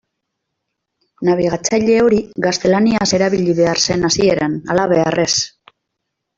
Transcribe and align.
Nabigatzaile 1.29 1.97
hori 2.05 2.23
gaztelaniaz 2.47 3.07
erabili 3.19 3.55
behar 3.63 3.85
zen 3.91 4.11
hasieran, 4.11 4.59
halabeharrez. 4.73 5.31